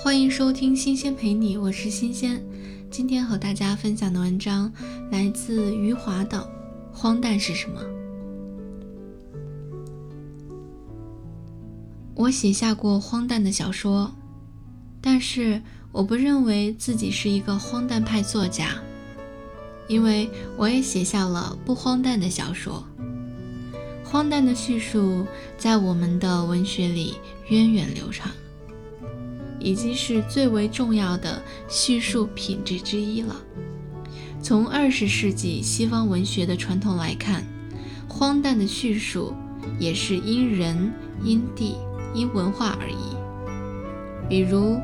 [0.00, 2.40] 欢迎收听《新鲜陪你》，我是新鲜。
[2.88, 4.72] 今天和大家分享的文章
[5.10, 6.38] 来自余华的
[6.96, 7.82] 《荒诞是什么》。
[12.14, 14.14] 我写下过荒诞的小说，
[15.00, 18.80] 但是我不认为自己是一个荒诞派作家，
[19.88, 22.84] 因为我也写下了不荒诞的小说。
[24.04, 25.26] 荒诞的叙述
[25.58, 27.16] 在我们的文学里
[27.48, 28.30] 源远流长。
[29.60, 33.36] 已经是最为重要的叙述品质之一了。
[34.40, 37.44] 从二十世纪西方文学的传统来看，
[38.08, 39.34] 荒诞的叙述
[39.78, 41.76] 也是因人、因地、
[42.14, 43.16] 因文化而异。
[44.28, 44.78] 比如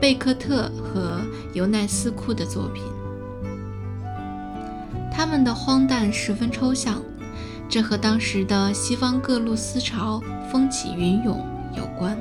[0.00, 1.20] 贝克特和
[1.54, 2.82] 尤奈斯库的作品，
[5.10, 7.02] 他们的荒诞十分抽象，
[7.68, 10.22] 这和当时的西方各路思潮
[10.52, 11.44] 风起云涌
[11.76, 12.16] 有关。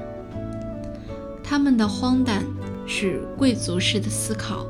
[1.50, 2.44] 他们的荒诞
[2.86, 4.68] 是贵族式的思考，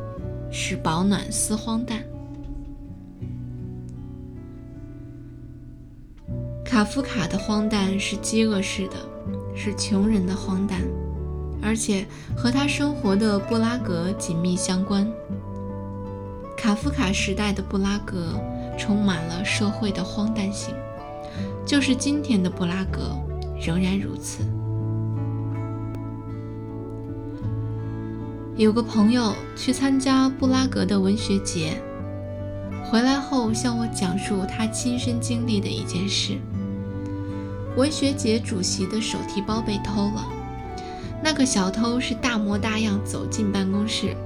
[0.51, 2.03] 是保暖思荒诞。
[6.63, 8.95] 卡夫卡的荒诞是饥饿式的，
[9.55, 10.81] 是穷人的荒诞，
[11.63, 12.05] 而且
[12.35, 15.11] 和他生活的布拉格紧密相关。
[16.55, 18.39] 卡夫卡时代的布拉格
[18.77, 20.75] 充满了社会的荒诞性，
[21.65, 23.17] 就是今天的布拉格
[23.59, 24.43] 仍然如此。
[28.57, 31.79] 有个朋友去参加布拉格的文学节，
[32.83, 36.39] 回来后向我讲述他亲身经历的一件事：
[37.75, 40.27] 文学节主席的手提包被偷了。
[41.23, 44.17] 那个小偷是大模大样走进办公室，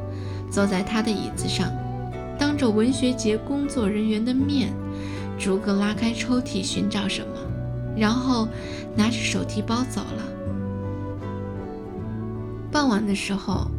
[0.49, 1.69] 坐在他的椅子上，
[2.39, 4.71] 当着文学节工作人员的面，
[5.37, 7.33] 逐个拉开抽屉寻找什么，
[7.97, 8.47] 然后
[8.95, 10.23] 拿着手提包走了。
[12.71, 13.69] 傍晚的时候。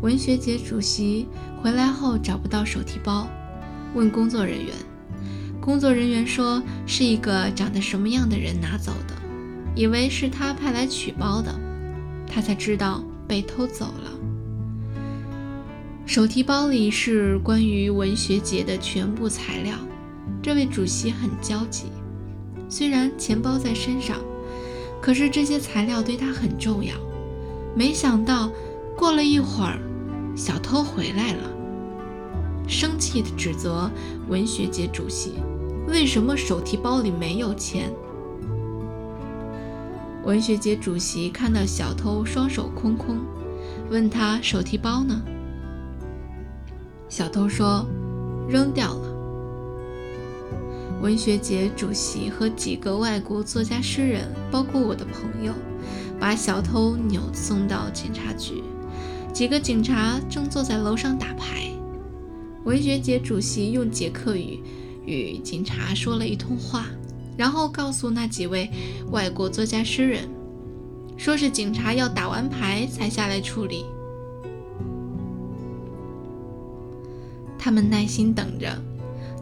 [0.00, 1.26] 文学节主席
[1.60, 3.28] 回来后找不到手提包，
[3.94, 4.72] 问工作人员，
[5.60, 9.14] 工作人员说是一个长得什么样的人拿走的，
[9.74, 11.52] 以为是他派来取包的，
[12.28, 14.12] 他才知道被偷走了。
[16.06, 19.74] 手提包里是关于文学节的全部材料，
[20.40, 21.86] 这位主席很焦急，
[22.68, 24.16] 虽然钱包在身上，
[25.02, 26.94] 可是这些材料对他很重要。
[27.74, 28.48] 没想到
[28.96, 29.80] 过了一会儿。
[30.38, 31.50] 小偷回来了，
[32.68, 33.90] 生气地指责
[34.28, 35.32] 文学节主席
[35.88, 37.92] ：“为什么手提包里没有钱？”
[40.22, 43.18] 文学节主席看到小偷双手空空，
[43.90, 45.20] 问他：“手提包呢？”
[47.10, 47.84] 小偷说
[48.48, 49.08] ：“扔掉了。”
[51.02, 55.52] 文学节主席和几个外国作家诗人，包括我的朋友，
[56.20, 58.62] 把小偷扭送到警察局。
[59.38, 61.70] 几个警察正坐在楼上打牌，
[62.64, 64.58] 文学节主席用捷克语
[65.06, 66.86] 与警察说了一通话，
[67.36, 68.68] 然后告诉那几位
[69.12, 70.28] 外国作家诗人，
[71.16, 73.84] 说是警察要打完牌才下来处理。
[77.56, 78.76] 他们耐心等着，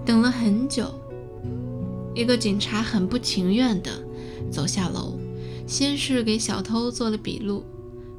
[0.04, 0.92] 等了很久。
[2.14, 3.90] 一个警察很不情愿地
[4.52, 5.18] 走下楼，
[5.66, 7.64] 先是给小偷做了笔录。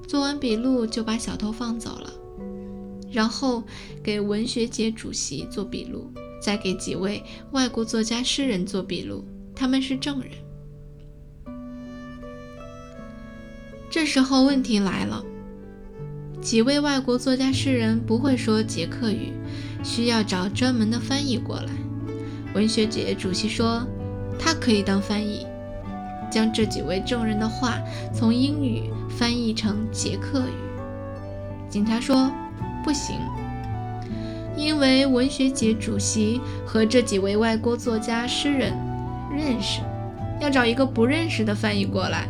[0.07, 2.09] 做完笔录就把小偷放走了，
[3.11, 3.61] 然后
[4.01, 6.09] 给文学节主席做笔录，
[6.41, 10.31] 再给几位外国作家诗人做笔录，他们是证人。
[13.89, 15.23] 这时候问题来了，
[16.41, 19.33] 几位外国作家诗人不会说捷克语，
[19.83, 21.71] 需要找专门的翻译过来。
[22.55, 23.85] 文学节主席说，
[24.39, 25.45] 他可以当翻译。
[26.29, 27.79] 将这几位证人的话
[28.13, 30.53] 从英语翻译成捷克语。
[31.69, 32.31] 警察说
[32.83, 33.15] ：“不行，
[34.55, 38.73] 因为文学节主席和这几位外国作家、诗人
[39.31, 39.81] 认识，
[40.39, 42.25] 要找一个不认识的翻译过来。”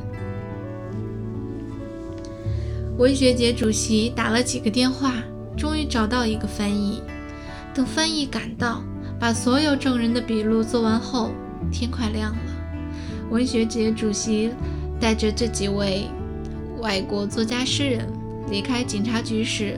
[2.98, 5.14] 文学节主席打了几个电话，
[5.56, 7.04] 终于找到一个翻译。
[7.76, 8.82] 等翻译赶到，
[9.20, 11.30] 把所有证人的笔录做完后，
[11.72, 12.40] 天快亮了。
[13.30, 14.52] 文学节主席
[15.00, 16.08] 带着这几位
[16.80, 18.08] 外国作家诗人
[18.50, 19.78] 离开警察局时，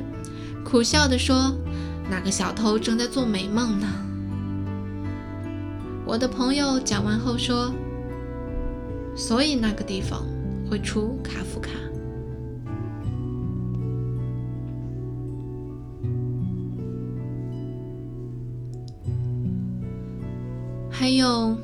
[0.64, 1.52] 苦笑地说
[2.10, 3.88] ：“那个小偷正在做美梦呢。”
[6.06, 7.74] 我的朋友讲完后说
[9.16, 10.24] ：“所以那个地方
[10.70, 11.72] 会出卡夫卡。”
[20.92, 21.58] 还有。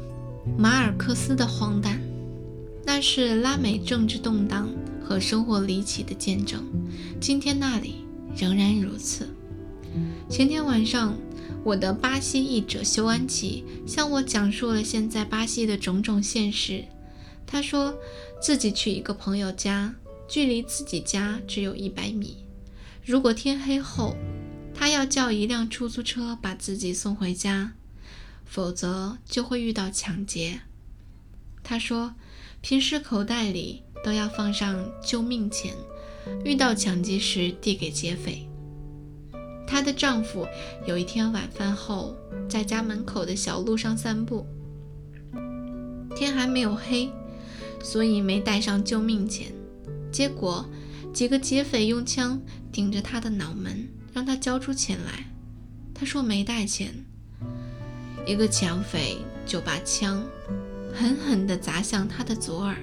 [0.57, 1.99] 马尔克斯的荒诞，
[2.85, 4.69] 那是拉美政治动荡
[5.03, 6.63] 和生活离奇的见证。
[7.19, 7.95] 今天那里
[8.37, 9.27] 仍然如此。
[10.29, 11.17] 前天晚上，
[11.65, 16.85] 我的巴西译者修安琪向我讲述了现在巴西的种种现实。
[17.45, 17.93] 他说
[18.41, 19.93] 自己去一个朋友家，
[20.25, 22.37] 距离自己家只有一百米。
[23.03, 24.15] 如果天黑后，
[24.73, 27.73] 他要叫一辆出租车把自己送回家，
[28.45, 30.61] 否则就会遇到抢劫。
[31.63, 32.13] 他说，
[32.61, 35.73] 平时口袋里都要放上救命钱，
[36.45, 38.47] 遇到抢劫时递给劫匪。
[39.67, 40.47] 她的丈夫
[40.85, 42.15] 有一天晚饭后
[42.47, 44.45] 在家门口的小路上散步，
[46.15, 47.09] 天还没有黑。
[47.83, 49.53] 所以没带上救命钱，
[50.11, 50.67] 结果
[51.13, 52.41] 几个劫匪用枪
[52.71, 55.31] 顶着他的脑门，让他交出钱来。
[55.93, 57.05] 他说没带钱，
[58.25, 60.23] 一个抢匪就把枪
[60.93, 62.75] 狠狠地砸向他的左耳，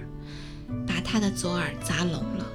[0.87, 2.47] 把他的左耳砸聋了。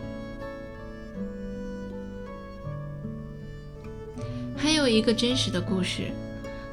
[4.56, 6.12] 还有一个真实的故事，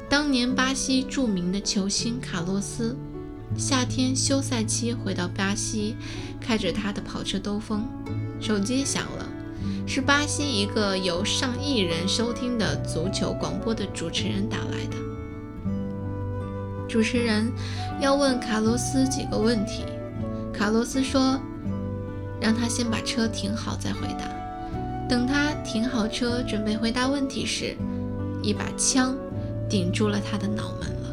[0.09, 2.95] 当年巴西著名的球星卡洛斯。
[3.57, 5.95] 夏天休赛期回到巴西，
[6.41, 7.85] 开着他的跑车兜风，
[8.41, 9.29] 手机响了，
[9.87, 15.04] 是巴西一个有上亿人收听的足球广播的主持人打来的。
[16.95, 17.51] 主持人
[17.99, 19.83] 要问卡洛斯几个问题，
[20.53, 21.37] 卡洛斯说，
[22.39, 24.25] 让他先把车停好再回答。
[25.05, 27.75] 等他停好车准备回答问题时，
[28.41, 29.13] 一把枪
[29.69, 31.09] 顶住了他的脑门了。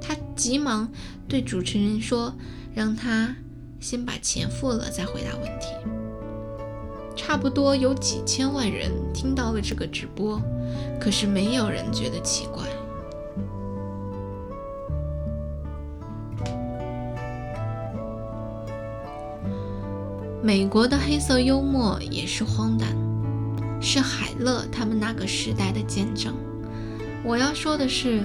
[0.00, 0.14] 他。
[0.36, 0.88] 急忙
[1.26, 2.32] 对主持人说
[2.72, 3.34] ：“让他
[3.80, 5.66] 先把钱付了，再回答问题。”
[7.16, 10.40] 差不多有几千万人听到了这个直播，
[11.00, 12.62] 可是没有人觉得奇怪。
[20.48, 22.88] 美国的黑色幽默也是荒诞，
[23.82, 26.32] 是海勒他们那个时代的见证。
[27.22, 28.22] 我要说的是。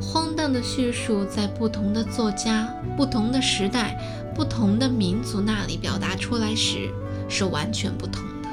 [0.00, 3.98] 荒诞的叙述在不同的作家、不同的时代、
[4.34, 6.90] 不同的民族那里表达出来时
[7.28, 8.48] 是完全不同的。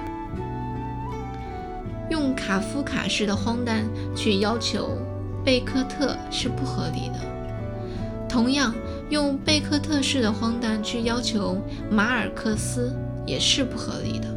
[2.09, 3.85] 用卡夫卡式的荒诞
[4.15, 4.97] 去要求
[5.43, 7.19] 贝克特是不合理的，
[8.27, 8.73] 同样
[9.09, 11.61] 用贝克特式的荒诞去要求
[11.91, 14.27] 马尔克斯也是不合理的。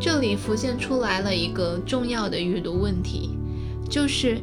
[0.00, 3.30] 这里浮现出来了一个重要的阅读问题，
[3.88, 4.38] 就是。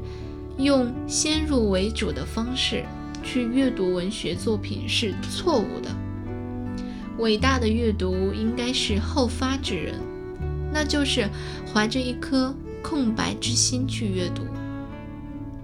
[0.58, 2.86] 用先入为主的方式
[3.22, 5.90] 去阅读文学作品是错误的。
[7.18, 9.96] 伟大的阅读应该是后发制人，
[10.72, 11.30] 那就是
[11.74, 14.44] 怀着一颗空白之心去阅读，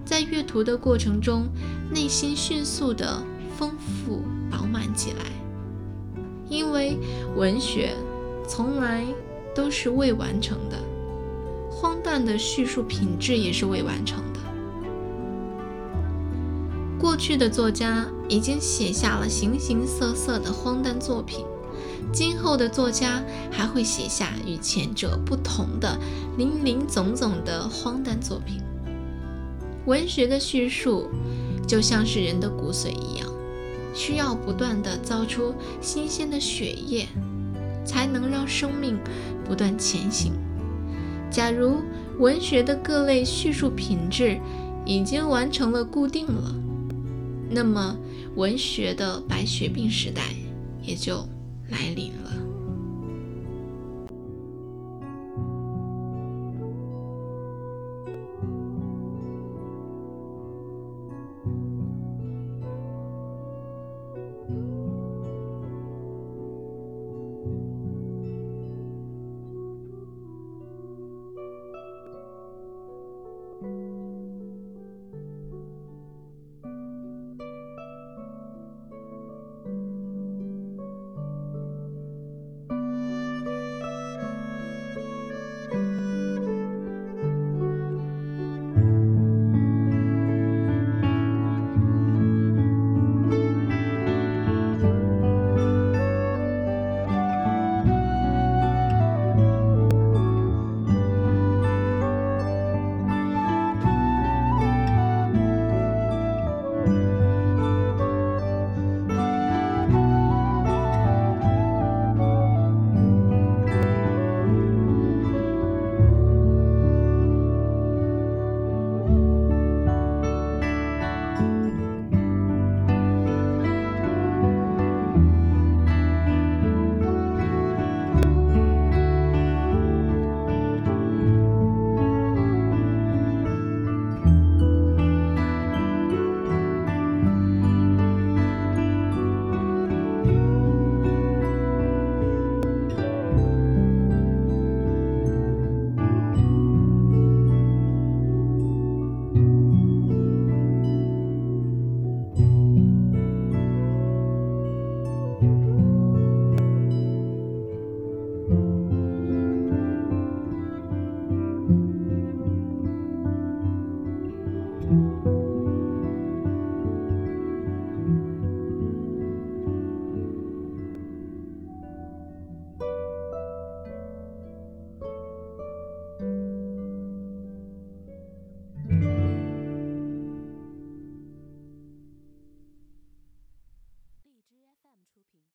[0.04, 1.48] 在阅读的过程中，
[1.90, 3.22] 内心迅速的
[3.56, 4.20] 丰富
[4.50, 5.24] 饱满起来。
[6.52, 6.98] 因为
[7.34, 7.96] 文学
[8.46, 9.06] 从来
[9.54, 10.76] 都是未完成的，
[11.70, 14.40] 荒诞的叙述品质也是未完成的。
[17.00, 21.46] 过去的作家已经写下了形形色色的荒诞作品，
[22.12, 25.98] 今后的作家还会写下与前者不同的
[26.36, 28.60] 林林总总的荒诞作品。
[29.86, 31.08] 文学的叙述
[31.66, 33.26] 就像是人的骨髓一样，
[33.94, 37.06] 需要不断的造出新鲜的血液，
[37.84, 38.98] 才能让生命
[39.44, 40.32] 不断前行。
[41.30, 41.82] 假如
[42.18, 44.38] 文学的各类叙述品质
[44.84, 46.54] 已经完成了固定了。
[47.48, 47.96] 那么，
[48.34, 50.22] 文学的白血病时代
[50.82, 51.26] 也就
[51.68, 52.30] 来临了。